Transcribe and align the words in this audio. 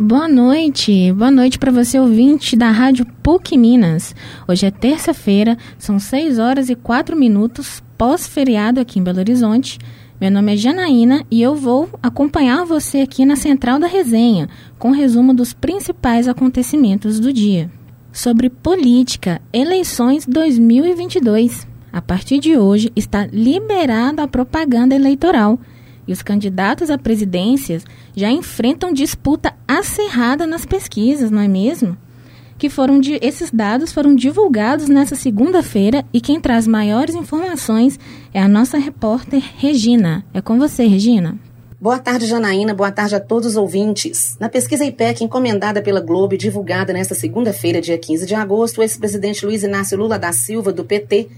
Boa 0.00 0.28
noite, 0.28 1.12
boa 1.12 1.28
noite 1.28 1.58
para 1.58 1.72
você 1.72 1.98
ouvinte 1.98 2.54
da 2.54 2.70
Rádio 2.70 3.04
PUC 3.20 3.58
Minas. 3.58 4.14
Hoje 4.46 4.64
é 4.64 4.70
terça-feira, 4.70 5.58
são 5.76 5.98
6 5.98 6.38
horas 6.38 6.70
e 6.70 6.76
4 6.76 7.16
minutos 7.16 7.82
pós-feriado 7.98 8.78
aqui 8.78 9.00
em 9.00 9.02
Belo 9.02 9.18
Horizonte. 9.18 9.76
Meu 10.20 10.30
nome 10.30 10.54
é 10.54 10.56
Janaína 10.56 11.26
e 11.28 11.42
eu 11.42 11.56
vou 11.56 11.88
acompanhar 12.00 12.64
você 12.64 13.00
aqui 13.00 13.26
na 13.26 13.34
Central 13.34 13.80
da 13.80 13.88
Resenha, 13.88 14.48
com 14.78 14.92
resumo 14.92 15.34
dos 15.34 15.52
principais 15.52 16.28
acontecimentos 16.28 17.18
do 17.18 17.32
dia. 17.32 17.68
Sobre 18.12 18.48
política, 18.48 19.42
eleições 19.52 20.24
2022. 20.24 21.66
A 21.92 22.00
partir 22.00 22.38
de 22.38 22.56
hoje 22.56 22.92
está 22.94 23.26
liberada 23.32 24.22
a 24.22 24.28
propaganda 24.28 24.94
eleitoral 24.94 25.58
e 26.08 26.12
os 26.12 26.22
candidatos 26.22 26.90
à 26.90 26.96
presidência 26.96 27.80
já 28.16 28.30
enfrentam 28.30 28.92
disputa 28.92 29.54
acirrada 29.68 30.46
nas 30.46 30.64
pesquisas, 30.64 31.30
não 31.30 31.42
é 31.42 31.46
mesmo? 31.46 31.96
Que 32.56 32.70
foram 32.70 32.98
de, 32.98 33.18
esses 33.22 33.50
dados 33.50 33.92
foram 33.92 34.14
divulgados 34.14 34.88
nessa 34.88 35.14
segunda-feira 35.14 36.04
e 36.12 36.20
quem 36.20 36.40
traz 36.40 36.66
maiores 36.66 37.14
informações 37.14 38.00
é 38.32 38.42
a 38.42 38.48
nossa 38.48 38.78
repórter 38.78 39.42
Regina. 39.58 40.24
É 40.32 40.40
com 40.40 40.58
você, 40.58 40.86
Regina. 40.86 41.38
Boa 41.80 42.00
tarde, 42.00 42.26
Janaína. 42.26 42.74
Boa 42.74 42.90
tarde 42.90 43.14
a 43.14 43.20
todos 43.20 43.50
os 43.50 43.56
ouvintes. 43.56 44.36
Na 44.40 44.48
pesquisa 44.48 44.84
IPEC 44.84 45.22
encomendada 45.22 45.80
pela 45.80 46.00
Globo 46.00 46.34
e 46.34 46.38
divulgada 46.38 46.92
nesta 46.92 47.14
segunda-feira, 47.14 47.80
dia 47.80 47.96
15 47.96 48.26
de 48.26 48.34
agosto, 48.34 48.78
o 48.78 48.82
ex-presidente 48.82 49.46
Luiz 49.46 49.62
Inácio 49.62 49.96
Lula 49.96 50.18
da 50.18 50.32
Silva, 50.32 50.72
do 50.72 50.84
PT, 50.84 51.28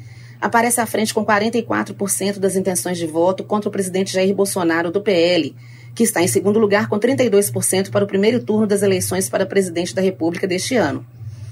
aparece 0.40 0.80
à 0.80 0.86
frente 0.86 1.12
com 1.12 1.24
44% 1.24 2.38
das 2.38 2.56
intenções 2.56 2.98
de 2.98 3.06
voto 3.06 3.44
contra 3.44 3.68
o 3.68 3.72
presidente 3.72 4.12
Jair 4.12 4.34
Bolsonaro, 4.34 4.90
do 4.90 5.00
PL, 5.00 5.54
que 5.94 6.02
está 6.02 6.22
em 6.22 6.28
segundo 6.28 6.58
lugar 6.58 6.88
com 6.88 6.98
32% 6.98 7.90
para 7.90 8.04
o 8.04 8.08
primeiro 8.08 8.42
turno 8.42 8.66
das 8.66 8.82
eleições 8.82 9.28
para 9.28 9.46
presidente 9.46 9.94
da 9.94 10.00
República 10.00 10.46
deste 10.46 10.76
ano. 10.76 11.04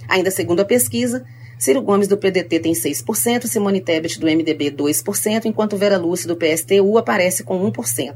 Ainda 0.08 0.30
segundo 0.30 0.60
a 0.60 0.64
pesquisa, 0.64 1.24
Ciro 1.58 1.82
Gomes 1.82 2.08
do 2.08 2.16
PDT 2.16 2.60
tem 2.60 2.72
6%, 2.72 3.46
Simone 3.46 3.80
Tebet 3.80 4.18
do 4.18 4.26
MDB 4.26 4.70
2%, 4.70 5.44
enquanto 5.44 5.76
Vera 5.76 5.98
Lúcia 5.98 6.28
do 6.28 6.36
PSTU 6.36 6.96
aparece 6.96 7.42
com 7.42 7.70
1%. 7.70 8.14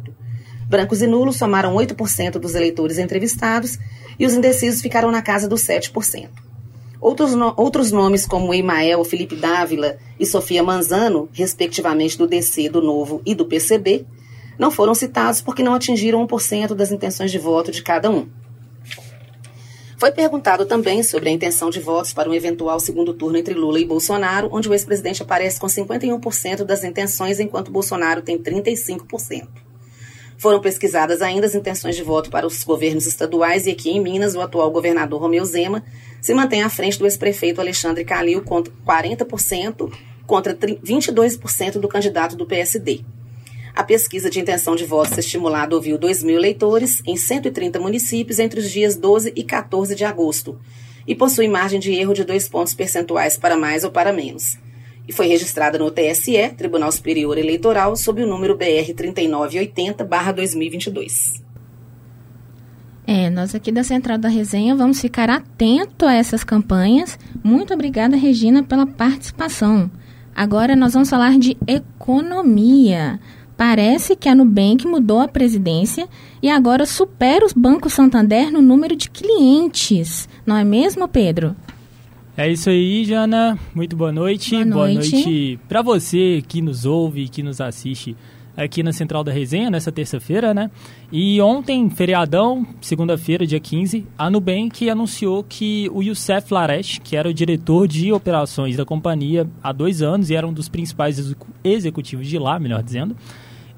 Brancos 0.69 1.03
e 1.03 1.07
nulos 1.07 1.37
somaram 1.37 1.75
8% 1.75 2.39
dos 2.39 2.55
eleitores 2.55 2.99
entrevistados 2.99 3.79
e 4.19 4.25
os 4.25 4.33
indecisos 4.33 4.81
ficaram 4.81 5.11
na 5.11 5.21
casa 5.21 5.49
dos 5.49 5.67
7%. 5.67 6.29
Outros, 7.03 7.35
no, 7.35 7.53
outros 7.57 7.91
nomes, 7.91 8.25
como 8.25 8.55
Emael, 8.55 9.03
Felipe 9.03 9.35
Dávila 9.35 9.99
e 10.21 10.25
Sofia 10.25 10.63
Manzano, 10.63 11.29
respectivamente 11.33 12.17
do 12.17 12.29
DC, 12.29 12.69
do 12.69 12.81
Novo 12.81 13.21
e 13.27 13.35
do 13.35 13.45
PCB, 13.45 14.07
não 14.57 14.71
foram 14.71 14.95
citados 14.95 15.41
porque 15.41 15.65
não 15.65 15.75
atingiram 15.75 16.25
1% 16.25 16.75
das 16.75 16.93
intenções 16.93 17.33
de 17.33 17.41
voto 17.41 17.73
de 17.73 17.83
cada 17.83 18.09
um. 18.09 18.29
Foi 19.99 20.13
perguntado 20.13 20.65
também 20.65 21.03
sobre 21.03 21.29
a 21.29 21.33
intenção 21.33 21.71
de 21.71 21.81
votos 21.81 22.13
para 22.13 22.31
um 22.31 22.35
eventual 22.35 22.79
segundo 22.79 23.13
turno 23.13 23.37
entre 23.37 23.55
Lula 23.55 23.81
e 23.81 23.85
Bolsonaro, 23.85 24.49
onde 24.53 24.69
o 24.69 24.73
ex-presidente 24.73 25.25
aparece 25.25 25.59
com 25.59 25.67
51% 25.67 26.63
das 26.63 26.85
intenções, 26.85 27.41
enquanto 27.41 27.73
Bolsonaro 27.73 28.23
tem 28.23 28.39
35%. 28.39 29.49
Foram 30.39 30.61
pesquisadas 30.61 31.21
ainda 31.21 31.47
as 31.47 31.55
intenções 31.55 31.97
de 31.97 32.03
voto 32.03 32.31
para 32.31 32.47
os 32.47 32.63
governos 32.63 33.07
estaduais 33.07 33.67
e 33.67 33.71
aqui 33.71 33.91
em 33.91 34.01
Minas, 34.01 34.35
o 34.37 34.41
atual 34.41 34.71
governador 34.71 35.21
Romeu 35.21 35.45
Zema 35.45 35.85
se 36.23 36.33
mantém 36.33 36.63
à 36.63 36.71
frente 36.71 36.99
do 36.99 37.05
ex-prefeito 37.05 37.61
Alexandre 37.61 38.05
Calil 38.05 38.43
com 38.43 38.63
40% 38.63 39.93
contra 40.25 40.55
22% 40.55 41.79
do 41.79 41.89
candidato 41.89 42.37
do 42.37 42.47
PSD. 42.47 43.01
A 43.75 43.83
pesquisa 43.83 44.31
de 44.31 44.39
intenção 44.39 44.77
de 44.77 44.87
votos 44.87 45.19
estimulada 45.19 45.75
ouviu 45.75 45.99
2 45.99 46.23
mil 46.23 46.37
eleitores 46.37 47.03
em 47.07 47.17
130 47.17 47.81
municípios 47.81 48.39
entre 48.39 48.61
os 48.61 48.71
dias 48.71 48.97
12 48.97 49.33
e 49.35 49.43
14 49.43 49.95
de 49.95 50.05
agosto 50.05 50.59
e 51.07 51.15
possui 51.15 51.49
margem 51.49 51.81
de 51.81 51.93
erro 51.93 52.15
de 52.15 52.23
dois 52.23 52.49
pontos 52.49 52.73
percentuais 52.73 53.37
para 53.37 53.57
mais 53.57 53.83
ou 53.83 53.91
para 53.91 54.13
menos 54.13 54.59
e 55.07 55.13
foi 55.13 55.27
registrada 55.27 55.79
no 55.79 55.91
TSE, 55.91 56.55
Tribunal 56.57 56.91
Superior 56.93 57.37
Eleitoral, 57.37 57.95
sob 57.97 58.23
o 58.23 58.27
número 58.27 58.57
BR 58.57 58.95
3980-2022. 58.95 61.43
É, 63.15 63.29
nós 63.29 63.55
aqui 63.55 63.71
da 63.71 63.85
Central 63.85 64.17
da 64.17 64.31
Resenha 64.31 64.75
vamos 64.75 64.99
ficar 64.99 65.29
atento 65.29 66.07
a 66.07 66.15
essas 66.15 66.43
campanhas. 66.43 67.19
Muito 67.45 67.75
obrigada, 67.75 68.17
Regina, 68.17 68.63
pela 68.63 68.87
participação. 68.87 69.91
Agora 70.35 70.75
nós 70.75 70.95
vamos 70.95 71.11
falar 71.11 71.39
de 71.39 71.55
economia. 71.67 73.21
Parece 73.55 74.17
que 74.17 74.31
a 74.31 74.35
Nubank 74.35 74.87
mudou 74.87 75.21
a 75.21 75.29
presidência 75.29 76.09
e 76.43 76.49
agora 76.49 76.87
supera 76.87 77.45
os 77.45 77.53
bancos 77.53 77.93
Santander 77.93 78.51
no 78.51 78.63
número 78.63 78.97
de 78.97 79.11
clientes. 79.11 80.27
Não 80.47 80.57
é 80.57 80.65
mesmo, 80.65 81.07
Pedro? 81.07 81.55
É 82.35 82.51
isso 82.51 82.71
aí, 82.71 83.05
Jana. 83.05 83.59
Muito 83.75 83.95
boa 83.95 84.11
noite. 84.11 84.53
Boa 84.53 84.65
noite, 84.65 85.11
boa 85.11 85.23
noite 85.23 85.61
para 85.69 85.83
você 85.83 86.43
que 86.49 86.63
nos 86.63 86.87
ouve, 86.87 87.29
que 87.29 87.43
nos 87.43 87.61
assiste 87.61 88.17
aqui 88.57 88.83
na 88.83 88.93
Central 88.93 89.25
da 89.25 89.33
Resenha, 89.33 89.71
nessa 89.71 89.91
terça-feira, 89.91 90.53
né? 90.53 90.71
E 91.11 91.41
ontem, 91.41 91.89
feriadão, 91.91 92.67
segunda-feira, 92.81 93.47
dia 93.47 93.61
15, 93.61 94.07
a 94.17 94.31
Nubank 94.31 94.89
anunciou 94.89 95.43
que 95.43 95.89
o 95.93 96.03
Youssef 96.03 96.53
Laresh, 96.53 97.01
que 97.03 97.17
era 97.17 97.29
o 97.29 97.35
diretor 97.35 97.89
de 97.89 98.13
operações 98.13 98.77
da 98.77 98.85
companhia 98.85 99.49
há 99.63 99.73
dois 99.73 100.03
anos 100.03 100.31
e 100.31 100.35
era 100.35 100.47
um 100.47 100.53
dos 100.53 100.69
principais 100.69 101.35
executivos 101.65 102.27
de 102.29 102.39
lá, 102.39 102.59
melhor 102.59 102.83
dizendo, 102.83 103.17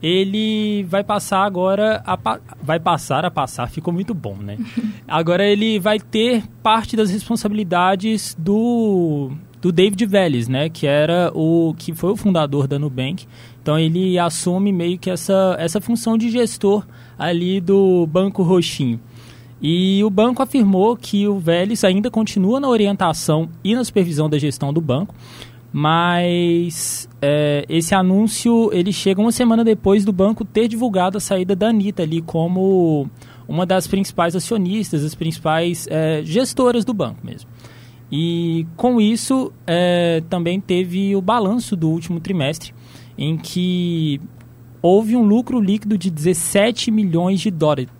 ele 0.02 0.82
vai 0.84 1.02
passar 1.02 1.44
agora 1.44 2.02
a 2.04 2.18
vai 2.62 2.78
passar 2.78 3.24
a 3.24 3.30
passar, 3.30 3.70
ficou 3.70 3.92
muito 3.92 4.12
bom, 4.12 4.36
né? 4.36 4.58
agora 5.08 5.46
ele 5.46 5.78
vai 5.78 5.98
ter 5.98 6.44
parte 6.62 6.94
das 6.94 7.10
responsabilidades 7.10 8.36
do 8.38 9.30
do 9.62 9.72
David 9.72 10.04
Vélez, 10.04 10.46
né, 10.46 10.68
que 10.68 10.86
era 10.86 11.32
o 11.34 11.74
que 11.78 11.94
foi 11.94 12.10
o 12.10 12.16
fundador 12.16 12.68
da 12.68 12.78
Nubank. 12.78 13.26
Então 13.64 13.78
ele 13.78 14.18
assume 14.18 14.70
meio 14.70 14.98
que 14.98 15.08
essa 15.08 15.56
essa 15.58 15.80
função 15.80 16.18
de 16.18 16.28
gestor 16.28 16.86
ali 17.18 17.62
do 17.62 18.06
Banco 18.06 18.42
Roxinho. 18.42 19.00
E 19.58 20.04
o 20.04 20.10
banco 20.10 20.42
afirmou 20.42 20.94
que 20.94 21.26
o 21.26 21.38
Vélez 21.38 21.82
ainda 21.82 22.10
continua 22.10 22.60
na 22.60 22.68
orientação 22.68 23.48
e 23.64 23.74
na 23.74 23.82
supervisão 23.82 24.28
da 24.28 24.36
gestão 24.36 24.70
do 24.70 24.82
banco, 24.82 25.14
mas 25.72 27.08
é, 27.22 27.64
esse 27.66 27.94
anúncio 27.94 28.68
ele 28.70 28.92
chega 28.92 29.18
uma 29.18 29.32
semana 29.32 29.64
depois 29.64 30.04
do 30.04 30.12
banco 30.12 30.44
ter 30.44 30.68
divulgado 30.68 31.16
a 31.16 31.20
saída 31.20 31.56
da 31.56 31.68
Anitta 31.68 32.02
ali 32.02 32.20
como 32.20 33.08
uma 33.48 33.64
das 33.64 33.86
principais 33.86 34.36
acionistas, 34.36 35.02
as 35.02 35.14
principais 35.14 35.88
é, 35.90 36.20
gestoras 36.22 36.84
do 36.84 36.92
banco 36.92 37.20
mesmo. 37.24 37.48
E 38.12 38.66
com 38.76 39.00
isso 39.00 39.50
é, 39.66 40.22
também 40.28 40.60
teve 40.60 41.16
o 41.16 41.22
balanço 41.22 41.74
do 41.74 41.88
último 41.88 42.20
trimestre, 42.20 42.74
em 43.16 43.36
que 43.36 44.20
houve 44.82 45.16
um 45.16 45.22
lucro 45.22 45.60
líquido 45.60 45.96
de 45.96 46.10
17 46.10 46.90
milhões 46.90 47.40
de 47.40 47.50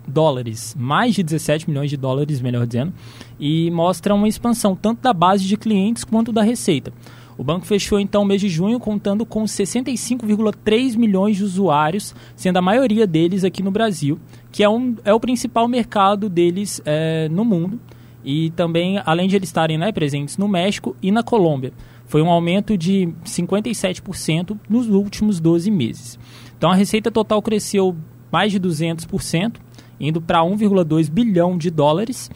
dólares, 0.07 0.75
mais 0.77 1.15
de 1.15 1.23
17 1.23 1.67
milhões 1.67 1.89
de 1.89 1.97
dólares, 1.97 2.39
melhor 2.39 2.67
dizendo, 2.67 2.93
e 3.39 3.71
mostra 3.71 4.13
uma 4.13 4.27
expansão 4.27 4.75
tanto 4.75 5.01
da 5.01 5.11
base 5.11 5.45
de 5.45 5.57
clientes 5.57 6.03
quanto 6.03 6.31
da 6.31 6.43
receita. 6.43 6.93
O 7.37 7.43
banco 7.43 7.65
fechou 7.65 7.99
então 7.99 8.21
o 8.21 8.25
mês 8.25 8.39
de 8.39 8.47
junho 8.47 8.79
contando 8.79 9.25
com 9.25 9.43
65,3 9.43 10.95
milhões 10.95 11.37
de 11.37 11.43
usuários, 11.43 12.15
sendo 12.35 12.57
a 12.57 12.61
maioria 12.61 13.05
deles 13.05 13.43
aqui 13.43 13.61
no 13.61 13.71
Brasil, 13.71 14.19
que 14.51 14.63
é, 14.63 14.69
um, 14.69 14.95
é 15.03 15.13
o 15.13 15.19
principal 15.19 15.67
mercado 15.67 16.29
deles 16.29 16.81
é, 16.85 17.27
no 17.29 17.43
mundo. 17.43 17.79
E 18.23 18.51
também, 18.51 18.99
além 19.05 19.27
de 19.27 19.35
eles 19.35 19.49
estarem 19.49 19.77
né, 19.77 19.91
presentes 19.91 20.37
no 20.37 20.47
México 20.47 20.95
e 21.01 21.11
na 21.11 21.21
Colômbia. 21.21 21.73
Foi 22.07 22.21
um 22.21 22.29
aumento 22.29 22.77
de 22.77 23.09
57% 23.23 24.57
nos 24.69 24.87
últimos 24.87 25.39
12 25.39 25.71
meses. 25.71 26.19
Então 26.57 26.69
a 26.69 26.75
receita 26.75 27.11
total 27.11 27.41
cresceu 27.41 27.95
mais 28.31 28.51
de 28.51 28.59
200%, 28.59 29.55
indo 29.99 30.21
para 30.21 30.41
1,2 30.41 31.09
bilhão 31.09 31.57
de 31.57 31.69
dólares 31.69 32.29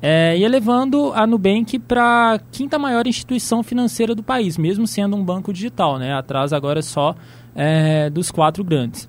é, 0.00 0.36
e 0.36 0.42
elevando 0.42 1.12
a 1.14 1.24
Nubank 1.26 1.78
para 1.78 2.34
a 2.34 2.38
quinta 2.38 2.76
maior 2.76 3.06
instituição 3.06 3.62
financeira 3.62 4.16
do 4.16 4.22
país, 4.22 4.58
mesmo 4.58 4.84
sendo 4.84 5.14
um 5.14 5.24
banco 5.24 5.52
digital, 5.52 5.96
né? 5.96 6.12
atrás 6.12 6.52
agora 6.52 6.82
só 6.82 7.14
é, 7.54 8.10
dos 8.10 8.30
quatro 8.30 8.64
grandes. 8.64 9.08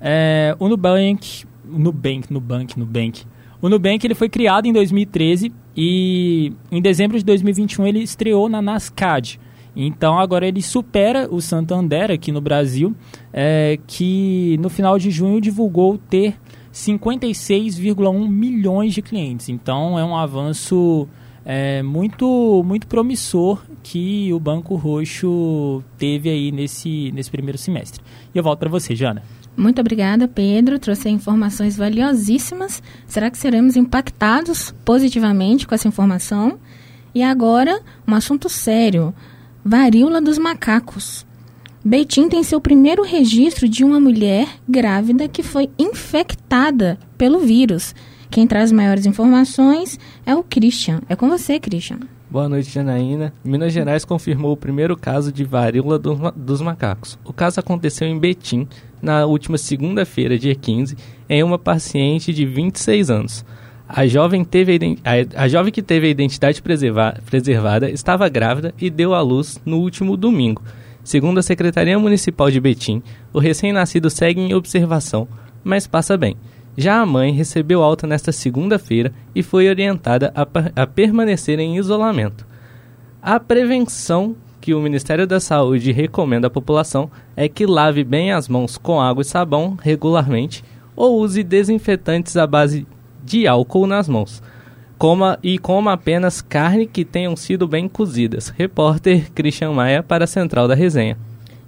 É, 0.00 0.56
o 0.58 0.66
Nubank, 0.66 1.44
Nubank, 1.62 2.32
Nubank, 2.32 2.78
Nubank. 2.78 3.24
O 3.60 3.68
Nubank 3.68 4.06
ele 4.06 4.14
foi 4.14 4.30
criado 4.30 4.64
em 4.64 4.72
2013 4.72 5.52
e 5.76 6.54
em 6.72 6.80
dezembro 6.80 7.18
de 7.18 7.24
2021 7.24 7.86
ele 7.86 8.02
estreou 8.02 8.48
na 8.48 8.62
Nascad. 8.62 9.38
Então 9.74 10.18
agora 10.18 10.46
ele 10.46 10.62
supera 10.62 11.28
o 11.30 11.40
Santander 11.40 12.10
aqui 12.10 12.32
no 12.32 12.40
Brasil, 12.40 12.94
é, 13.32 13.78
que 13.86 14.56
no 14.60 14.68
final 14.68 14.98
de 14.98 15.10
junho 15.10 15.40
divulgou 15.40 15.96
ter 15.96 16.36
56,1 16.72 18.28
milhões 18.28 18.94
de 18.94 19.02
clientes. 19.02 19.48
Então 19.48 19.98
é 19.98 20.04
um 20.04 20.16
avanço 20.16 21.08
é, 21.44 21.82
muito, 21.82 22.62
muito 22.64 22.86
promissor 22.86 23.62
que 23.82 24.32
o 24.32 24.38
Banco 24.38 24.74
Roxo 24.74 25.82
teve 25.96 26.28
aí 26.28 26.52
nesse, 26.52 27.10
nesse 27.12 27.30
primeiro 27.30 27.58
semestre. 27.58 28.02
E 28.34 28.38
eu 28.38 28.42
volto 28.42 28.58
para 28.58 28.68
você, 28.68 28.94
Jana. 28.94 29.22
Muito 29.56 29.80
obrigada, 29.80 30.28
Pedro. 30.28 30.78
Trouxe 30.78 31.08
informações 31.08 31.76
valiosíssimas. 31.76 32.82
Será 33.06 33.30
que 33.30 33.38
seremos 33.38 33.76
impactados 33.76 34.74
positivamente 34.84 35.66
com 35.66 35.74
essa 35.74 35.88
informação? 35.88 36.58
E 37.14 37.22
agora, 37.22 37.80
um 38.06 38.14
assunto 38.14 38.48
sério: 38.48 39.12
varíola 39.64 40.20
dos 40.20 40.38
macacos. 40.38 41.26
Betim 41.84 42.28
tem 42.28 42.42
seu 42.42 42.60
primeiro 42.60 43.02
registro 43.02 43.68
de 43.68 43.82
uma 43.84 43.98
mulher 43.98 44.46
grávida 44.68 45.28
que 45.28 45.42
foi 45.42 45.70
infectada 45.78 46.98
pelo 47.16 47.40
vírus. 47.40 47.94
Quem 48.30 48.46
traz 48.46 48.70
maiores 48.70 49.06
informações 49.06 49.98
é 50.26 50.34
o 50.34 50.42
Christian. 50.42 51.00
É 51.08 51.16
com 51.16 51.28
você, 51.28 51.58
Christian. 51.58 52.00
Boa 52.30 52.48
noite, 52.48 52.70
Janaína. 52.70 53.32
Minas 53.42 53.72
Gerais 53.72 54.04
confirmou 54.04 54.52
o 54.52 54.56
primeiro 54.56 54.96
caso 54.96 55.32
de 55.32 55.42
varíola 55.42 55.98
do, 55.98 56.30
dos 56.36 56.60
macacos. 56.60 57.18
O 57.24 57.32
caso 57.32 57.58
aconteceu 57.58 58.06
em 58.06 58.16
Betim, 58.16 58.68
na 59.02 59.26
última 59.26 59.58
segunda-feira, 59.58 60.38
dia 60.38 60.54
15, 60.54 60.96
em 61.28 61.42
uma 61.42 61.58
paciente 61.58 62.32
de 62.32 62.46
26 62.46 63.10
anos. 63.10 63.44
A 63.92 64.06
jovem, 64.06 64.44
teve 64.44 64.98
a, 65.04 65.42
a 65.42 65.48
jovem 65.48 65.72
que 65.72 65.82
teve 65.82 66.06
a 66.06 66.10
identidade 66.10 66.62
preservada 66.62 67.90
estava 67.90 68.28
grávida 68.28 68.72
e 68.80 68.88
deu 68.88 69.12
à 69.12 69.20
luz 69.20 69.60
no 69.66 69.78
último 69.78 70.16
domingo. 70.16 70.62
Segundo 71.02 71.38
a 71.38 71.42
Secretaria 71.42 71.98
Municipal 71.98 72.52
de 72.52 72.60
Betim, 72.60 73.02
o 73.32 73.40
recém-nascido 73.40 74.08
segue 74.08 74.40
em 74.40 74.54
observação, 74.54 75.26
mas 75.64 75.88
passa 75.88 76.16
bem. 76.16 76.36
Já 76.76 77.00
a 77.00 77.06
mãe 77.06 77.32
recebeu 77.32 77.82
alta 77.82 78.06
nesta 78.06 78.30
segunda-feira 78.30 79.12
e 79.34 79.42
foi 79.42 79.68
orientada 79.68 80.32
a, 80.36 80.82
a 80.82 80.86
permanecer 80.86 81.58
em 81.58 81.76
isolamento. 81.76 82.46
A 83.20 83.40
prevenção 83.40 84.36
que 84.60 84.72
o 84.72 84.80
Ministério 84.80 85.26
da 85.26 85.40
Saúde 85.40 85.90
recomenda 85.90 86.46
à 86.46 86.50
população 86.50 87.10
é 87.36 87.48
que 87.48 87.66
lave 87.66 88.04
bem 88.04 88.30
as 88.30 88.48
mãos 88.48 88.78
com 88.78 89.00
água 89.00 89.22
e 89.22 89.24
sabão 89.24 89.76
regularmente 89.82 90.62
ou 90.94 91.18
use 91.18 91.42
desinfetantes 91.42 92.36
à 92.36 92.46
base 92.46 92.86
de 93.24 93.46
álcool 93.46 93.86
nas 93.86 94.08
mãos. 94.08 94.42
Coma 94.98 95.38
e 95.42 95.58
coma 95.58 95.94
apenas 95.94 96.42
carne 96.42 96.86
que 96.86 97.04
tenham 97.04 97.34
sido 97.34 97.66
bem 97.66 97.88
cozidas. 97.88 98.48
Repórter 98.48 99.32
Christian 99.32 99.72
Maia 99.72 100.02
para 100.02 100.24
a 100.24 100.26
Central 100.26 100.68
da 100.68 100.74
Resenha. 100.74 101.16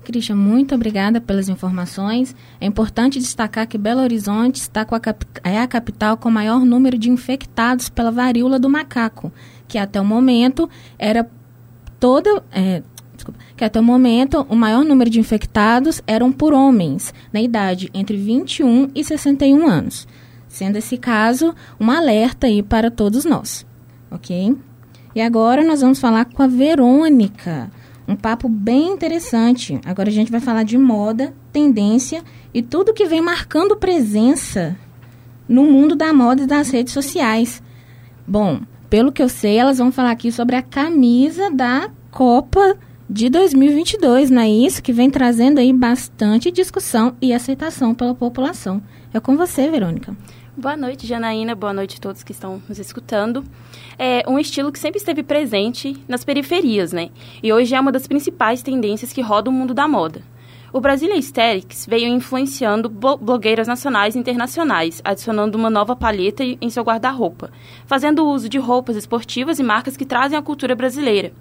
Christian, 0.02 0.36
muito 0.36 0.74
obrigada 0.74 1.20
pelas 1.20 1.48
informações. 1.48 2.34
É 2.60 2.66
importante 2.66 3.18
destacar 3.18 3.66
que 3.66 3.78
Belo 3.78 4.02
Horizonte 4.02 4.56
está 4.56 4.84
com 4.84 4.94
a 4.94 5.00
é 5.44 5.60
a 5.60 5.66
capital 5.66 6.16
com 6.16 6.28
o 6.28 6.32
maior 6.32 6.64
número 6.64 6.98
de 6.98 7.08
infectados 7.08 7.88
pela 7.88 8.10
varíola 8.10 8.58
do 8.58 8.68
macaco, 8.68 9.32
que 9.66 9.78
até 9.78 10.00
o 10.00 10.04
momento 10.04 10.68
era 10.98 11.28
toda. 11.98 12.42
É, 12.50 12.82
desculpa, 13.14 13.38
que 13.56 13.64
até 13.64 13.80
o 13.80 13.84
momento 13.84 14.44
o 14.48 14.56
maior 14.56 14.84
número 14.84 15.08
de 15.08 15.20
infectados 15.20 16.02
eram 16.06 16.32
por 16.32 16.52
homens, 16.52 17.14
na 17.32 17.40
idade 17.40 17.88
entre 17.94 18.16
21 18.16 18.90
e 18.94 19.04
61 19.04 19.66
anos. 19.66 20.06
Sendo 20.52 20.76
esse 20.76 20.98
caso 20.98 21.54
um 21.80 21.90
alerta 21.90 22.46
aí 22.46 22.62
para 22.62 22.90
todos 22.90 23.24
nós, 23.24 23.64
ok? 24.10 24.54
E 25.14 25.20
agora 25.22 25.64
nós 25.64 25.80
vamos 25.80 25.98
falar 25.98 26.26
com 26.26 26.42
a 26.42 26.46
Verônica 26.46 27.70
um 28.06 28.14
papo 28.14 28.50
bem 28.50 28.90
interessante. 28.90 29.80
Agora 29.82 30.10
a 30.10 30.12
gente 30.12 30.30
vai 30.30 30.42
falar 30.42 30.64
de 30.64 30.76
moda, 30.76 31.32
tendência 31.50 32.22
e 32.52 32.60
tudo 32.60 32.92
que 32.92 33.06
vem 33.06 33.22
marcando 33.22 33.78
presença 33.78 34.76
no 35.48 35.64
mundo 35.64 35.96
da 35.96 36.12
moda 36.12 36.42
e 36.42 36.46
das 36.46 36.68
redes 36.68 36.92
sociais. 36.92 37.62
Bom, 38.28 38.60
pelo 38.90 39.10
que 39.10 39.22
eu 39.22 39.30
sei, 39.30 39.56
elas 39.56 39.78
vão 39.78 39.90
falar 39.90 40.10
aqui 40.10 40.30
sobre 40.30 40.54
a 40.54 40.60
camisa 40.60 41.50
da 41.50 41.88
Copa 42.10 42.76
de 43.08 43.30
2022, 43.30 44.30
não 44.30 44.42
é 44.42 44.50
isso? 44.50 44.82
Que 44.82 44.92
vem 44.92 45.08
trazendo 45.08 45.60
aí 45.60 45.72
bastante 45.72 46.50
discussão 46.50 47.16
e 47.22 47.32
aceitação 47.32 47.94
pela 47.94 48.14
população. 48.14 48.82
É 49.14 49.20
com 49.20 49.36
você, 49.36 49.70
Verônica. 49.70 50.16
Boa 50.54 50.76
noite, 50.76 51.06
Janaína. 51.06 51.54
Boa 51.54 51.72
noite 51.72 51.96
a 51.96 51.98
todos 51.98 52.22
que 52.22 52.32
estão 52.32 52.62
nos 52.68 52.78
escutando. 52.78 53.42
É 53.98 54.22
um 54.28 54.38
estilo 54.38 54.70
que 54.70 54.78
sempre 54.78 54.98
esteve 54.98 55.22
presente 55.22 55.96
nas 56.06 56.24
periferias, 56.24 56.92
né? 56.92 57.08
E 57.42 57.50
hoje 57.50 57.74
é 57.74 57.80
uma 57.80 57.90
das 57.90 58.06
principais 58.06 58.62
tendências 58.62 59.14
que 59.14 59.22
roda 59.22 59.48
o 59.48 59.52
mundo 59.52 59.72
da 59.72 59.88
moda. 59.88 60.20
O 60.70 60.78
Brasília 60.78 61.14
Aesthetics 61.16 61.86
veio 61.86 62.06
influenciando 62.06 62.90
blogueiras 62.90 63.66
nacionais 63.66 64.14
e 64.14 64.18
internacionais, 64.18 65.00
adicionando 65.02 65.56
uma 65.56 65.70
nova 65.70 65.96
palheta 65.96 66.44
em 66.44 66.68
seu 66.68 66.82
guarda-roupa, 66.82 67.50
fazendo 67.86 68.26
uso 68.26 68.46
de 68.46 68.58
roupas 68.58 68.94
esportivas 68.94 69.58
e 69.58 69.62
marcas 69.62 69.96
que 69.96 70.04
trazem 70.04 70.36
a 70.38 70.42
cultura 70.42 70.74
brasileira. 70.74 71.32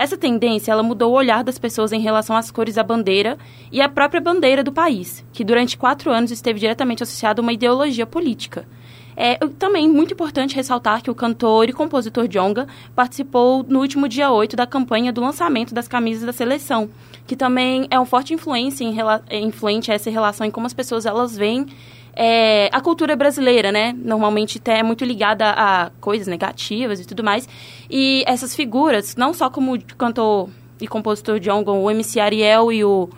Essa 0.00 0.16
tendência 0.16 0.72
ela 0.72 0.82
mudou 0.82 1.12
o 1.12 1.14
olhar 1.14 1.44
das 1.44 1.58
pessoas 1.58 1.92
em 1.92 2.00
relação 2.00 2.34
às 2.34 2.50
cores 2.50 2.76
da 2.76 2.82
bandeira 2.82 3.36
e 3.70 3.82
à 3.82 3.88
própria 3.88 4.18
bandeira 4.18 4.64
do 4.64 4.72
país, 4.72 5.22
que 5.30 5.44
durante 5.44 5.76
quatro 5.76 6.10
anos 6.10 6.30
esteve 6.30 6.58
diretamente 6.58 7.02
associada 7.02 7.38
a 7.38 7.42
uma 7.42 7.52
ideologia 7.52 8.06
política. 8.06 8.66
É 9.14 9.36
também 9.58 9.86
muito 9.86 10.14
importante 10.14 10.56
ressaltar 10.56 11.02
que 11.02 11.10
o 11.10 11.14
cantor 11.14 11.68
e 11.68 11.74
compositor 11.74 12.26
Jonga 12.26 12.66
participou 12.96 13.62
no 13.62 13.80
último 13.80 14.08
dia 14.08 14.30
8 14.30 14.56
da 14.56 14.66
campanha 14.66 15.12
do 15.12 15.20
lançamento 15.20 15.74
das 15.74 15.86
camisas 15.86 16.24
da 16.24 16.32
seleção, 16.32 16.88
que 17.26 17.36
também 17.36 17.86
é 17.90 18.00
um 18.00 18.06
forte 18.06 18.32
influência 18.32 18.84
em, 18.84 19.46
influente 19.46 19.92
a 19.92 19.94
essa 19.94 20.08
relação 20.08 20.46
em 20.46 20.50
como 20.50 20.66
as 20.66 20.72
pessoas 20.72 21.04
elas 21.04 21.36
veem 21.36 21.66
é, 22.14 22.68
a 22.72 22.80
cultura 22.80 23.14
brasileira, 23.16 23.70
né? 23.70 23.94
Normalmente 23.96 24.60
é 24.64 24.82
muito 24.82 25.04
ligada 25.04 25.50
a 25.50 25.90
coisas 26.00 26.26
negativas 26.26 27.00
e 27.00 27.06
tudo 27.06 27.22
mais. 27.22 27.48
E 27.88 28.24
essas 28.26 28.54
figuras, 28.54 29.16
não 29.16 29.32
só 29.32 29.48
como 29.48 29.74
o 29.74 29.84
cantor 29.96 30.48
e 30.80 30.88
compositor 30.88 31.38
Gon, 31.40 31.82
o 31.82 31.90
MC 31.90 32.20
Ariel 32.20 32.72
e 32.72 32.84
o, 32.84 33.08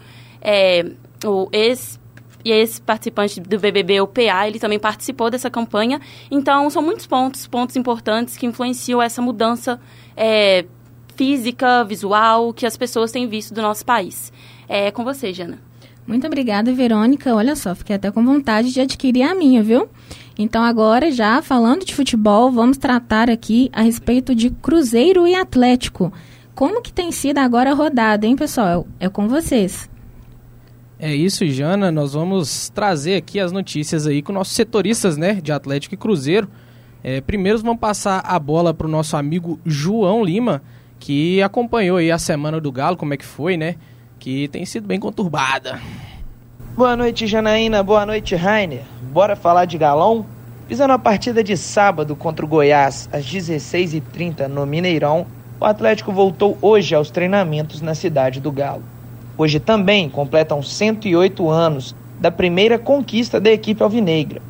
é, 0.40 0.84
o 1.24 1.48
ex 1.52 2.00
e 2.44 2.50
esse 2.50 2.80
participante 2.82 3.40
do 3.40 3.58
BBB, 3.58 4.00
o 4.00 4.06
PA, 4.06 4.48
ele 4.48 4.58
também 4.58 4.78
participou 4.78 5.30
dessa 5.30 5.48
campanha. 5.48 6.00
Então, 6.30 6.68
são 6.70 6.82
muitos 6.82 7.06
pontos, 7.06 7.46
pontos 7.46 7.76
importantes 7.76 8.36
que 8.36 8.46
influenciam 8.46 9.00
essa 9.00 9.22
mudança 9.22 9.80
é, 10.16 10.64
física, 11.14 11.84
visual, 11.84 12.52
que 12.52 12.66
as 12.66 12.76
pessoas 12.76 13.12
têm 13.12 13.28
visto 13.28 13.54
do 13.54 13.62
nosso 13.62 13.84
país. 13.84 14.32
É 14.68 14.90
com 14.90 15.04
você, 15.04 15.32
Jana. 15.32 15.71
Muito 16.06 16.26
obrigada, 16.26 16.72
Verônica. 16.72 17.34
Olha 17.34 17.54
só, 17.54 17.74
fiquei 17.74 17.96
até 17.96 18.10
com 18.10 18.24
vontade 18.24 18.72
de 18.72 18.80
adquirir 18.80 19.22
a 19.22 19.34
minha, 19.34 19.62
viu? 19.62 19.88
Então, 20.38 20.62
agora, 20.62 21.10
já 21.10 21.40
falando 21.42 21.84
de 21.84 21.94
futebol, 21.94 22.50
vamos 22.50 22.76
tratar 22.76 23.30
aqui 23.30 23.70
a 23.72 23.82
respeito 23.82 24.34
de 24.34 24.50
Cruzeiro 24.50 25.26
e 25.26 25.34
Atlético. 25.34 26.12
Como 26.54 26.82
que 26.82 26.92
tem 26.92 27.12
sido 27.12 27.38
agora 27.38 27.70
a 27.70 27.74
rodada, 27.74 28.26
hein, 28.26 28.36
pessoal? 28.36 28.86
É 28.98 29.08
com 29.08 29.28
vocês. 29.28 29.88
É 30.98 31.14
isso, 31.14 31.46
Jana. 31.46 31.90
Nós 31.90 32.12
vamos 32.12 32.68
trazer 32.68 33.16
aqui 33.16 33.40
as 33.40 33.52
notícias 33.52 34.06
aí 34.06 34.22
com 34.22 34.32
nossos 34.32 34.54
setoristas, 34.54 35.16
né, 35.16 35.34
de 35.34 35.50
Atlético 35.50 35.94
e 35.94 35.98
Cruzeiro. 35.98 36.48
É, 37.02 37.20
primeiro 37.20 37.58
vamos 37.58 37.80
passar 37.80 38.22
a 38.24 38.38
bola 38.38 38.72
para 38.72 38.86
o 38.86 38.90
nosso 38.90 39.16
amigo 39.16 39.58
João 39.66 40.24
Lima, 40.24 40.62
que 41.00 41.42
acompanhou 41.42 41.96
aí 41.96 42.12
a 42.12 42.18
semana 42.18 42.60
do 42.60 42.70
Galo, 42.70 42.96
como 42.96 43.12
é 43.12 43.16
que 43.16 43.24
foi, 43.24 43.56
né? 43.56 43.74
Que 44.22 44.46
tem 44.46 44.64
sido 44.64 44.86
bem 44.86 45.00
conturbada. 45.00 45.80
Boa 46.76 46.96
noite, 46.96 47.26
Janaína. 47.26 47.82
Boa 47.82 48.06
noite, 48.06 48.36
Rainer. 48.36 48.84
Bora 49.12 49.34
falar 49.34 49.64
de 49.64 49.76
galão? 49.76 50.24
Visando 50.68 50.92
a 50.92 50.98
partida 50.98 51.42
de 51.42 51.56
sábado 51.56 52.14
contra 52.14 52.44
o 52.44 52.48
Goiás, 52.48 53.08
às 53.12 53.26
16h30 53.26 54.46
no 54.46 54.64
Mineirão, 54.64 55.26
o 55.58 55.64
Atlético 55.64 56.12
voltou 56.12 56.56
hoje 56.62 56.94
aos 56.94 57.10
treinamentos 57.10 57.80
na 57.80 57.96
cidade 57.96 58.40
do 58.40 58.52
Galo. 58.52 58.84
Hoje 59.36 59.58
também 59.58 60.08
completam 60.08 60.62
108 60.62 61.50
anos 61.50 61.92
da 62.20 62.30
primeira 62.30 62.78
conquista 62.78 63.40
da 63.40 63.50
equipe 63.50 63.82
alvinegra, 63.82 64.40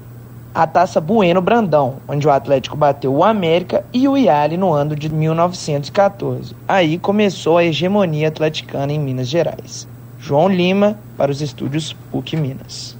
a 0.54 0.66
Taça 0.66 1.00
Bueno 1.00 1.40
Brandão, 1.40 1.96
onde 2.06 2.26
o 2.26 2.30
Atlético 2.30 2.76
bateu 2.76 3.14
o 3.14 3.24
América 3.24 3.84
e 3.92 4.06
o 4.06 4.16
Iali 4.16 4.56
no 4.56 4.72
ano 4.72 4.94
de 4.94 5.08
1914. 5.08 6.54
Aí 6.68 6.98
começou 6.98 7.58
a 7.58 7.64
hegemonia 7.64 8.28
atleticana 8.28 8.92
em 8.92 8.98
Minas 8.98 9.28
Gerais. 9.28 9.88
João 10.18 10.48
Lima 10.48 10.98
para 11.16 11.32
os 11.32 11.40
estúdios 11.40 11.92
PUC 12.10 12.36
Minas. 12.36 12.96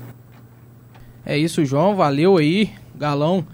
É 1.25 1.37
isso, 1.37 1.65
João, 1.65 1.95
valeu 1.95 2.39
aí. 2.39 2.71
Galão 2.95 3.45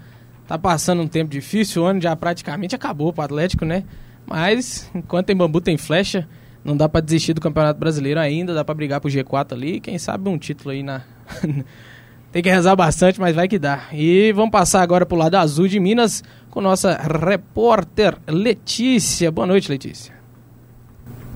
tá 0.47 0.57
passando 0.57 1.01
um 1.01 1.07
tempo 1.07 1.29
difícil, 1.29 1.83
o 1.83 1.85
ano 1.85 2.01
já 2.01 2.15
praticamente 2.15 2.75
acabou 2.75 3.13
para 3.13 3.21
o 3.21 3.25
Atlético, 3.25 3.65
né? 3.65 3.83
Mas 4.25 4.89
enquanto 4.95 5.27
tem 5.27 5.35
bambu 5.35 5.61
tem 5.61 5.77
flecha, 5.77 6.27
não 6.63 6.75
dá 6.75 6.89
para 6.89 7.01
desistir 7.01 7.33
do 7.33 7.41
Campeonato 7.41 7.79
Brasileiro 7.79 8.19
ainda, 8.19 8.53
dá 8.53 8.63
para 8.63 8.75
brigar 8.75 8.99
pro 8.99 9.09
G4 9.09 9.53
ali, 9.53 9.79
quem 9.79 9.97
sabe 9.97 10.29
um 10.29 10.37
título 10.37 10.71
aí 10.71 10.81
na 10.81 11.01
Tem 12.31 12.43
que 12.43 12.49
rezar 12.49 12.75
bastante, 12.75 13.19
mas 13.19 13.35
vai 13.35 13.47
que 13.47 13.57
dá. 13.57 13.83
E 13.91 14.31
vamos 14.33 14.51
passar 14.51 14.81
agora 14.81 15.05
para 15.05 15.15
o 15.15 15.19
lado 15.19 15.35
azul 15.35 15.67
de 15.67 15.79
Minas 15.79 16.23
com 16.51 16.61
nossa 16.61 16.95
repórter 16.95 18.17
Letícia. 18.27 19.31
Boa 19.31 19.47
noite, 19.47 19.71
Letícia. 19.71 20.13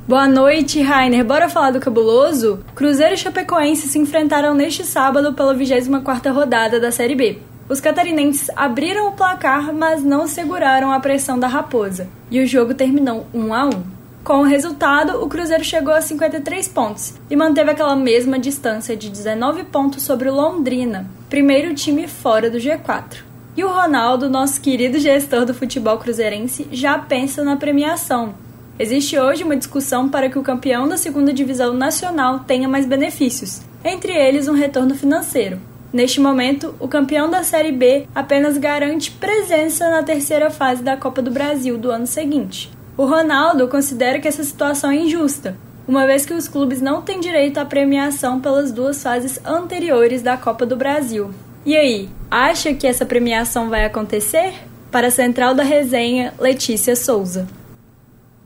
Boa 0.07 0.27
noite, 0.27 0.81
Rainer. 0.81 1.23
Bora 1.25 1.49
falar 1.49 1.71
do 1.71 1.79
cabuloso? 1.79 2.59
Cruzeiro 2.75 3.15
e 3.15 3.17
Chapecoense 3.17 3.87
se 3.87 3.97
enfrentaram 3.97 4.53
neste 4.53 4.83
sábado 4.83 5.33
pela 5.33 5.55
24ª 5.55 6.31
rodada 6.31 6.79
da 6.79 6.91
Série 6.91 7.15
B. 7.15 7.39
Os 7.69 7.79
catarinenses 7.79 8.49
abriram 8.55 9.07
o 9.07 9.13
placar, 9.13 9.73
mas 9.73 10.03
não 10.03 10.27
seguraram 10.27 10.91
a 10.91 10.99
pressão 10.99 11.39
da 11.39 11.47
Raposa, 11.47 12.07
e 12.29 12.41
o 12.41 12.45
jogo 12.45 12.73
terminou 12.73 13.25
1 13.33 13.53
a 13.53 13.65
1. 13.65 13.92
Com 14.23 14.39
o 14.39 14.43
resultado, 14.43 15.21
o 15.21 15.27
Cruzeiro 15.27 15.65
chegou 15.65 15.93
a 15.93 15.99
53 15.99 16.69
pontos 16.69 17.13
e 17.29 17.35
manteve 17.35 17.71
aquela 17.71 17.93
mesma 17.93 18.39
distância 18.39 18.95
de 18.95 19.09
19 19.09 19.65
pontos 19.65 20.01
sobre 20.03 20.29
o 20.29 20.33
Londrina, 20.33 21.05
primeiro 21.29 21.75
time 21.75 22.07
fora 22.07 22.49
do 22.49 22.57
G4. 22.57 23.17
E 23.57 23.65
o 23.65 23.67
Ronaldo, 23.67 24.29
nosso 24.29 24.61
querido 24.61 24.97
gestor 24.97 25.43
do 25.43 25.53
futebol 25.53 25.97
cruzeirense, 25.97 26.65
já 26.71 26.97
pensa 26.97 27.43
na 27.43 27.57
premiação. 27.57 28.33
Existe 28.79 29.19
hoje 29.19 29.43
uma 29.43 29.57
discussão 29.57 30.07
para 30.07 30.29
que 30.29 30.39
o 30.39 30.43
campeão 30.43 30.87
da 30.87 30.95
segunda 30.95 31.33
divisão 31.33 31.73
nacional 31.73 32.39
tenha 32.47 32.69
mais 32.69 32.85
benefícios, 32.85 33.59
entre 33.83 34.13
eles 34.13 34.47
um 34.47 34.53
retorno 34.53 34.95
financeiro. 34.95 35.59
Neste 35.91 36.21
momento, 36.21 36.73
o 36.79 36.87
campeão 36.87 37.29
da 37.29 37.43
Série 37.43 37.73
B 37.73 38.07
apenas 38.15 38.57
garante 38.57 39.11
presença 39.11 39.89
na 39.89 40.01
terceira 40.01 40.49
fase 40.49 40.81
da 40.81 40.95
Copa 40.95 41.21
do 41.21 41.29
Brasil 41.29 41.77
do 41.77 41.91
ano 41.91 42.07
seguinte. 42.07 42.71
O 42.95 43.05
Ronaldo 43.05 43.67
considera 43.67 44.19
que 44.19 44.27
essa 44.27 44.43
situação 44.43 44.91
é 44.91 44.97
injusta, 44.97 45.57
uma 45.87 46.05
vez 46.05 46.27
que 46.27 46.33
os 46.33 46.47
clubes 46.47 46.79
não 46.79 47.01
têm 47.01 47.19
direito 47.19 47.57
à 47.57 47.65
premiação 47.65 48.39
pelas 48.39 48.71
duas 48.71 49.01
fases 49.01 49.43
anteriores 49.43 50.21
da 50.21 50.37
Copa 50.37 50.63
do 50.63 50.77
Brasil. 50.77 51.31
E 51.65 51.75
aí, 51.75 52.07
acha 52.29 52.71
que 52.71 52.85
essa 52.85 53.03
premiação 53.03 53.67
vai 53.67 53.83
acontecer? 53.83 54.53
Para 54.91 55.07
a 55.07 55.11
Central 55.11 55.55
da 55.55 55.63
Resenha, 55.63 56.35
Letícia 56.39 56.95
Souza. 56.95 57.47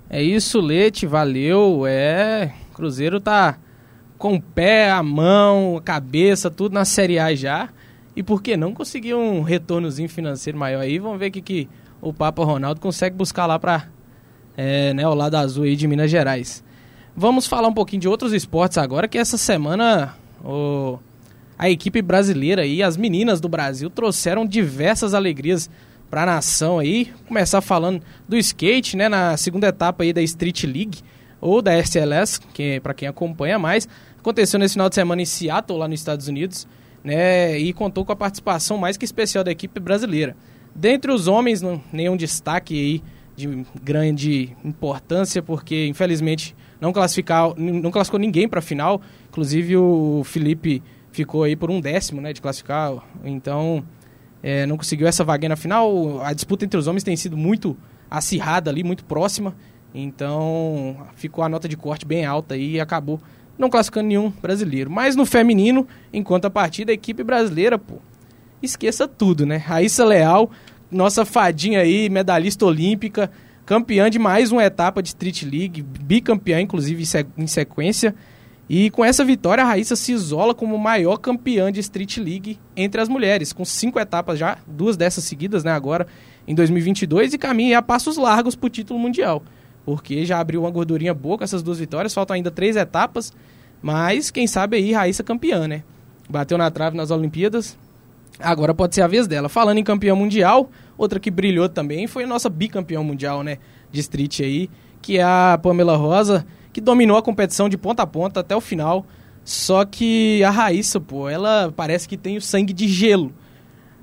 É 0.09 0.23
isso, 0.23 0.61
Lete, 0.61 1.05
valeu. 1.05 1.85
É, 1.85 2.53
Cruzeiro 2.73 3.19
tá 3.19 3.57
com 4.17 4.35
o 4.35 4.41
pé, 4.41 4.89
a 4.89 5.03
mão, 5.03 5.75
a 5.75 5.81
cabeça, 5.81 6.49
tudo 6.49 6.71
na 6.71 6.85
Série 6.85 7.19
A 7.19 7.35
já. 7.35 7.67
E 8.15 8.23
por 8.23 8.41
que 8.41 8.55
não 8.55 8.73
conseguir 8.73 9.13
um 9.13 9.41
retornozinho 9.41 10.07
financeiro 10.07 10.57
maior 10.57 10.79
aí? 10.79 10.99
Vamos 10.99 11.19
ver 11.19 11.27
o 11.27 11.31
que, 11.31 11.41
que 11.41 11.69
o 12.01 12.13
Papa 12.13 12.45
Ronaldo 12.45 12.79
consegue 12.79 13.17
buscar 13.17 13.45
lá 13.45 13.59
para 13.59 13.87
é, 14.57 14.91
né, 14.93 15.07
o 15.07 15.13
lado 15.13 15.35
azul 15.35 15.63
aí 15.65 15.75
de 15.75 15.87
Minas 15.87 16.09
Gerais. 16.09 16.63
Vamos 17.15 17.45
falar 17.45 17.67
um 17.67 17.73
pouquinho 17.73 18.01
de 18.01 18.07
outros 18.07 18.33
esportes 18.33 18.77
agora, 18.77 19.07
que 19.07 19.17
essa 19.17 19.37
semana 19.37 20.15
o, 20.43 20.97
a 21.57 21.69
equipe 21.69 22.01
brasileira 22.01 22.65
e 22.65 22.81
as 22.83 22.97
meninas 22.97 23.39
do 23.39 23.47
Brasil 23.47 23.89
trouxeram 23.89 24.45
diversas 24.45 25.13
alegrias 25.13 25.69
para 26.09 26.23
a 26.23 26.25
nação 26.25 26.79
aí. 26.79 27.11
Começar 27.27 27.61
falando 27.61 28.01
do 28.27 28.37
skate, 28.37 28.97
né, 28.97 29.07
na 29.07 29.37
segunda 29.37 29.67
etapa 29.67 30.03
aí 30.03 30.11
da 30.11 30.21
Street 30.21 30.63
League 30.63 30.99
ou 31.39 31.61
da 31.61 31.77
SLS, 31.77 32.39
que 32.53 32.79
para 32.79 32.93
quem 32.93 33.07
acompanha 33.07 33.59
mais, 33.59 33.87
aconteceu 34.19 34.59
nesse 34.59 34.73
final 34.73 34.89
de 34.89 34.95
semana 34.95 35.21
em 35.21 35.25
Seattle, 35.25 35.77
lá 35.77 35.87
nos 35.87 35.99
Estados 35.99 36.27
Unidos, 36.27 36.67
né, 37.03 37.57
e 37.57 37.73
contou 37.73 38.03
com 38.03 38.11
a 38.11 38.15
participação 38.15 38.77
mais 38.77 38.97
que 38.97 39.05
especial 39.05 39.43
da 39.43 39.51
equipe 39.51 39.79
brasileira. 39.79 40.35
Dentre 40.75 41.11
os 41.11 41.27
homens, 41.27 41.61
não, 41.61 41.81
nenhum 41.91 42.17
destaque 42.17 42.75
aí 42.75 43.03
de 43.38 43.65
grande 43.84 44.58
importância, 44.65 45.44
porque 45.44 45.86
infelizmente 45.86 46.56
não, 46.82 46.91
classificar, 46.91 47.53
não 47.56 47.91
classificou 47.91 48.20
ninguém 48.20 48.50
para 48.50 48.58
a 48.60 48.63
final. 48.63 49.00
Inclusive 49.29 49.77
o 49.77 50.24
Felipe 50.25 50.82
ficou 51.12 51.44
aí 51.44 51.56
por 51.56 51.70
um 51.70 51.79
décimo 51.79 52.20
né, 52.20 52.34
de 52.34 52.41
classificar, 52.41 52.94
então 53.24 53.84
é, 54.41 54.65
não 54.65 54.75
conseguiu 54.75 55.08
essa 55.08 55.24
vaga 55.24 55.48
na 55.48 55.56
final. 55.56 56.20
A 56.22 56.34
disputa 56.34 56.65
entre 56.65 56.79
os 56.79 56.88
homens 56.88 57.03
tem 57.03 57.15
sido 57.15 57.38
muito 57.38 57.77
acirrada 58.10 58.72
ali, 58.72 58.84
muito 58.84 59.06
próxima. 59.06 59.56
Então 59.94 60.98
ficou 61.15 61.44
a 61.44 61.50
nota 61.50 61.70
de 61.70 61.77
corte 61.77 62.08
bem 62.08 62.25
alta 62.25 62.58
e 62.58 62.79
acabou 62.79 63.22
não 63.56 63.70
classificando 63.70 64.08
nenhum 64.08 64.32
brasileiro. 64.32 64.89
Mas 64.89 65.15
no 65.15 65.27
feminino, 65.27 65.88
enquanto 66.12 66.46
a 66.46 66.50
partida, 66.50 66.91
a 66.91 66.94
equipe 66.96 67.24
brasileira, 67.24 67.77
pô, 67.77 67.96
esqueça 68.63 69.08
tudo, 69.08 69.46
né? 69.46 69.58
Raíssa 69.58 70.03
Leal 70.03 70.50
nossa 70.91 71.25
fadinha 71.25 71.82
aí, 71.82 72.10
medalhista 72.10 72.65
olímpica, 72.65 73.29
campeã 73.65 74.10
de 74.10 74.17
mais 74.17 74.51
uma 74.51 74.63
etapa 74.63 75.01
de 75.01 75.10
Street 75.10 75.44
League, 75.44 75.82
bicampeã, 75.82 76.62
inclusive, 76.62 77.03
em 77.38 77.48
sequência. 77.48 78.15
E 78.70 78.89
com 78.89 79.03
essa 79.03 79.24
vitória, 79.24 79.63
a 79.63 79.67
Raíssa 79.67 79.96
se 79.96 80.12
isola 80.12 80.53
como 80.53 80.77
maior 80.77 81.17
campeã 81.17 81.72
de 81.72 81.79
Street 81.79 82.17
League 82.17 82.60
entre 82.75 83.00
as 83.00 83.08
mulheres, 83.08 83.53
com 83.53 83.63
cinco 83.63 84.00
etapas 84.00 84.38
já, 84.38 84.58
duas 84.67 84.98
dessas 84.98 85.24
seguidas, 85.24 85.63
né, 85.63 85.72
agora 85.72 86.08
em 86.46 86.53
2022, 86.56 87.34
e 87.34 87.38
caminha 87.38 87.79
a 87.79 87.82
passos 87.82 88.17
largos 88.17 88.56
para 88.56 88.67
o 88.67 88.70
título 88.70 89.00
mundial. 89.00 89.44
Porque 89.86 90.25
já 90.25 90.39
abriu 90.39 90.62
uma 90.62 90.72
gordurinha 90.72 91.13
boa 91.13 91.38
com 91.38 91.44
essas 91.44 91.63
duas 91.63 91.79
vitórias, 91.79 92.13
faltam 92.13 92.36
ainda 92.36 92.51
três 92.51 92.75
etapas, 92.75 93.34
mas 93.82 94.32
quem 94.32 94.48
sabe 94.48 94.77
aí 94.77 94.91
Raíssa 94.91 95.24
campeã, 95.24 95.67
né? 95.67 95.84
Bateu 96.29 96.58
na 96.58 96.70
trave 96.70 96.98
nas 96.98 97.10
Olimpíadas, 97.10 97.77
Agora 98.39 98.74
pode 98.74 98.94
ser 98.94 99.01
a 99.01 99.08
vez 99.08 99.27
dela. 99.27 99.50
Falando 99.50 99.79
em 99.79 99.84
campeão 99.84 100.15
mundial, 100.15 100.70
outra 100.98 101.20
que 101.20 101.32
brilhou 101.32 101.67
também 101.67 102.06
foi 102.08 102.24
a 102.24 102.27
nossa 102.27 102.50
bicampeão 102.50 103.03
mundial, 103.03 103.44
né? 103.44 103.58
De 103.91 104.00
street 104.00 104.41
aí, 104.41 104.70
que 105.01 105.17
é 105.17 105.24
a 105.24 105.60
Pamela 105.62 105.96
Rosa, 105.96 106.46
que 106.72 106.79
dominou 106.79 107.17
a 107.17 107.22
competição 107.22 107.67
de 107.67 107.77
ponta 107.77 108.03
a 108.03 108.08
ponta 108.08 108.41
até 108.41 108.56
o 108.56 108.62
final. 108.62 109.06
Só 109.44 109.86
que 109.86 110.44
a 110.44 110.50
Raíssa, 110.51 111.00
pô, 111.00 111.29
ela 111.29 111.74
parece 111.75 112.08
que 112.08 112.17
tem 112.17 112.38
o 112.38 112.41
sangue 112.41 112.74
de 112.74 112.88
gelo. 112.88 113.34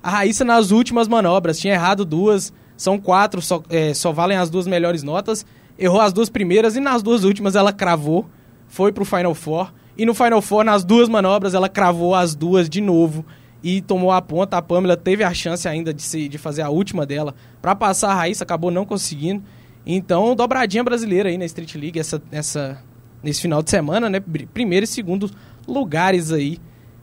A 0.03 0.11
Raíssa 0.11 0.45
nas 0.45 0.71
últimas 0.71 1.07
manobras 1.07 1.59
tinha 1.59 1.75
errado 1.75 2.05
duas, 2.05 2.53
são 2.77 2.99
quatro, 2.99 3.41
só, 3.41 3.63
é, 3.69 3.95
só 3.95 4.11
valem 4.11 4.37
as 4.37 4.51
duas 4.51 4.67
melhores 4.67 5.03
notas. 5.03 5.47
Errou 5.79 6.01
as 6.01 6.13
duas 6.13 6.29
primeiras 6.29 6.77
e 6.77 6.81
nas 6.81 7.03
duas 7.03 7.25
últimas 7.25 7.57
ela 7.57 7.73
cravou, 7.73 8.27
foi 8.67 8.91
pro 8.91 9.05
Final 9.05 9.35
Four. 9.35 9.73
E 9.97 10.05
no 10.05 10.15
Final 10.15 10.43
Four, 10.43 10.65
nas 10.65 10.85
duas 10.85 11.09
manobras, 11.09 11.55
ela 11.55 11.69
cravou 11.69 12.15
as 12.15 12.35
duas 12.35 12.69
de 12.69 12.81
novo 12.81 13.25
e 13.65 13.81
tomou 13.81 14.13
a 14.13 14.21
ponta. 14.21 14.59
A 14.59 14.63
Pamela 14.63 14.95
teve 14.95 15.25
a 15.25 15.33
chance 15.33 15.67
ainda 15.67 15.95
de, 15.95 16.03
se, 16.03 16.29
de 16.29 16.37
fazer 16.37 16.61
a 16.61 16.69
última 16.69 17.07
dela 17.07 17.35
para 17.63 17.75
passar 17.75 18.11
a 18.11 18.15
Raíssa, 18.15 18.45
acabou 18.45 18.71
não 18.71 18.85
conseguindo. 18.85 19.43
Então, 19.87 20.37
dobradinha 20.37 20.85
brasileira 20.85 21.31
aí 21.31 21.39
na 21.39 21.47
Street 21.47 21.75
League 21.75 21.99
essa, 21.99 22.23
essa, 22.31 22.79
nesse 23.23 23.41
final 23.41 23.63
de 23.63 23.71
semana, 23.71 24.11
né? 24.11 24.21
Primeiro 24.53 24.85
e 24.85 24.87
segundo 24.87 25.31
lugares 25.67 26.31
aí 26.31 26.59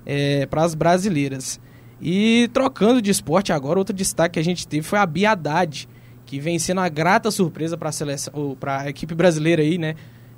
é, 0.06 0.46
para 0.46 0.64
as 0.64 0.76
brasileiras. 0.76 1.60
E 2.00 2.48
trocando 2.54 3.02
de 3.02 3.10
esporte 3.10 3.52
agora, 3.52 3.80
outro 3.80 3.96
destaque 3.96 4.34
que 4.34 4.40
a 4.40 4.44
gente 4.44 4.68
teve 4.68 4.84
foi 4.84 5.00
a 5.00 5.06
Bia 5.06 5.32
Haddad, 5.32 5.90
que 6.28 6.40
vem 6.40 6.60
sendo 6.60 6.82
a 6.82 6.90
grata 6.90 7.32
surpresa 7.32 7.76
para 7.76 7.90
a 7.90 7.92
seleção, 7.92 8.56
para 8.60 8.82
a 8.82 8.90
equipe 8.90 9.16
brasileira 9.16 9.64
aí, 9.64 9.80
né? 9.80 9.96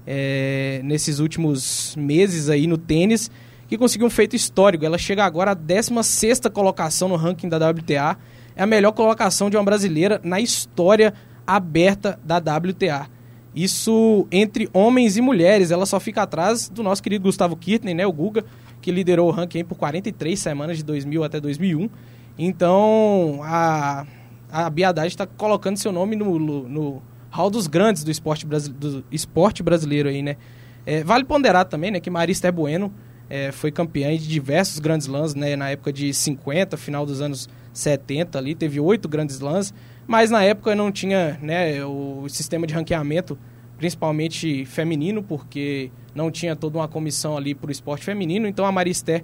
É, 0.08 0.82
nesses 0.84 1.20
últimos 1.20 1.96
meses 1.98 2.50
aí 2.50 2.68
no 2.68 2.78
tênis 2.78 3.30
que 3.74 3.78
conseguiu 3.78 4.06
um 4.06 4.10
feito 4.10 4.36
histórico. 4.36 4.86
Ela 4.86 5.00
chega 5.00 5.26
agora 5.26 5.52
à 5.52 5.54
16 5.56 6.42
colocação 6.54 7.10
no 7.10 7.16
ranking 7.16 7.50
da 7.50 7.58
WTA. 7.58 8.16
É 8.56 8.62
a 8.62 8.68
melhor 8.68 8.92
colocação 8.92 9.50
de 9.50 9.58
uma 9.58 9.64
brasileira 9.64 10.22
na 10.24 10.40
história 10.40 11.12
aberta 11.46 12.20
da 12.24 12.38
WTA. 12.38 13.08
Isso 13.56 14.28
entre 14.32 14.70
homens 14.72 15.18
e 15.18 15.22
mulheres. 15.22 15.72
Ela 15.72 15.88
só 15.88 16.00
fica 16.00 16.22
atrás 16.22 16.70
do 16.70 16.84
nosso 16.84 17.02
querido 17.02 17.24
Gustavo 17.24 17.56
Kirtner, 17.56 17.96
né, 17.96 18.06
o 18.06 18.14
Guga, 18.14 18.46
que 18.80 18.92
liderou 18.92 19.28
o 19.28 19.32
ranking 19.32 19.66
por 19.66 19.76
43 19.76 20.40
semanas 20.40 20.78
de 20.78 20.84
2000 20.84 21.24
até 21.24 21.40
2001. 21.40 21.90
Então, 22.38 23.40
a, 23.42 24.06
a 24.52 24.70
Biadade 24.70 25.08
está 25.08 25.26
colocando 25.26 25.78
seu 25.78 25.92
nome 25.92 26.16
no, 26.16 26.38
no, 26.38 26.70
no 26.70 27.02
hall 27.32 27.50
dos 27.50 27.66
grandes 27.66 28.04
do 28.04 28.12
esporte, 28.12 28.46
do 28.46 29.04
esporte 29.12 29.64
brasileiro 29.64 30.10
aí, 30.10 30.22
né? 30.22 30.38
É, 30.86 31.04
vale 31.04 31.24
ponderar 31.24 31.66
também, 31.66 31.90
né, 31.90 32.00
que 32.00 32.12
Marista 32.12 32.48
é 32.48 32.52
Bueno 32.52 32.94
é, 33.30 33.52
foi 33.52 33.72
campeã 33.72 34.16
de 34.16 34.28
diversos 34.28 34.80
grandes 34.80 35.08
lãs, 35.08 35.34
né, 35.34 35.56
na 35.56 35.70
época 35.70 35.92
de 35.92 36.14
50, 36.14 36.78
final 36.78 37.06
dos 37.06 37.22
anos 37.22 37.50
70 37.74 38.38
ali, 38.38 38.54
teve 38.56 38.80
oito 38.80 39.10
grandes 39.10 39.40
lãs, 39.40 39.74
mas 40.06 40.30
na 40.30 40.44
época 40.44 40.76
não 40.76 40.92
tinha 40.92 41.38
né, 41.42 41.84
o 41.84 42.28
sistema 42.30 42.68
de 42.68 42.74
ranqueamento, 42.74 43.38
principalmente 43.78 44.66
feminino, 44.66 45.24
porque 45.24 45.90
não 46.14 46.30
tinha 46.30 46.56
toda 46.56 46.78
uma 46.78 46.88
comissão 46.88 47.36
ali 47.36 47.56
para 47.56 47.70
o 47.70 47.72
esporte 47.72 48.06
feminino, 48.06 48.48
então 48.48 48.66
a 48.66 48.72
Maristé 48.72 49.24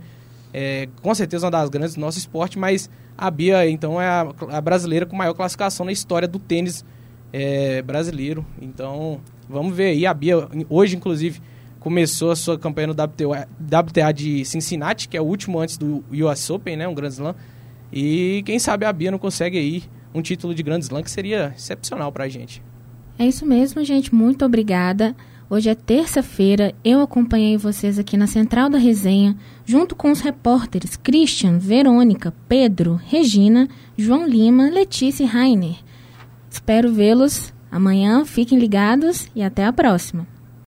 é 0.51 0.89
com 1.01 1.13
certeza 1.13 1.45
uma 1.45 1.51
das 1.51 1.69
grandes 1.69 1.95
do 1.95 2.01
nosso 2.01 2.17
esporte, 2.17 2.57
mas 2.57 2.89
a 3.17 3.29
Bia 3.29 3.69
então 3.69 4.01
é 4.01 4.07
a, 4.07 4.33
a 4.49 4.61
brasileira 4.61 5.05
com 5.05 5.15
maior 5.15 5.33
classificação 5.33 5.85
na 5.85 5.91
história 5.91 6.27
do 6.27 6.39
tênis 6.39 6.83
é, 7.31 7.81
brasileiro, 7.83 8.43
então 8.59 9.21
vamos 9.47 9.75
ver 9.75 9.89
aí, 9.89 10.05
a 10.05 10.13
Bia 10.13 10.47
hoje 10.67 10.95
inclusive 10.95 11.39
começou 11.79 12.31
a 12.31 12.35
sua 12.35 12.57
campanha 12.57 12.87
no 12.87 12.93
WTA, 12.93 13.47
WTA 13.59 14.11
de 14.11 14.43
Cincinnati, 14.45 15.07
que 15.07 15.17
é 15.17 15.21
o 15.21 15.25
último 15.25 15.59
antes 15.59 15.77
do 15.77 16.03
US 16.11 16.49
Open, 16.49 16.75
né, 16.75 16.87
um 16.87 16.93
Grand 16.93 17.09
Slam. 17.09 17.35
E 17.91 18.43
quem 18.45 18.59
sabe 18.59 18.85
a 18.85 18.93
Bia 18.93 19.11
não 19.11 19.17
consegue 19.17 19.57
aí 19.57 19.83
um 20.13 20.21
título 20.21 20.53
de 20.53 20.61
Grand 20.61 20.79
Slam 20.79 21.03
que 21.03 21.11
seria 21.11 21.53
excepcional 21.55 22.11
para 22.11 22.25
a 22.25 22.29
gente. 22.29 22.61
É 23.17 23.25
isso 23.25 23.45
mesmo, 23.45 23.83
gente. 23.83 24.13
Muito 24.13 24.45
obrigada. 24.45 25.15
Hoje 25.49 25.69
é 25.69 25.75
terça-feira. 25.75 26.75
Eu 26.83 27.01
acompanhei 27.01 27.57
vocês 27.57 27.97
aqui 27.97 28.15
na 28.15 28.27
Central 28.27 28.69
da 28.69 28.77
Resenha, 28.77 29.35
junto 29.65 29.95
com 29.95 30.11
os 30.11 30.21
repórteres 30.21 30.95
Christian, 30.95 31.57
Verônica, 31.57 32.33
Pedro, 32.47 32.99
Regina, 33.07 33.67
João 33.97 34.27
Lima, 34.27 34.69
Letícia 34.69 35.23
e 35.23 35.27
Rainer. 35.27 35.77
Espero 36.49 36.93
vê-los 36.93 37.51
amanhã. 37.71 38.23
Fiquem 38.25 38.59
ligados 38.59 39.27
e 39.35 39.41
até 39.41 39.65
a 39.65 39.73
próxima. 39.73 40.27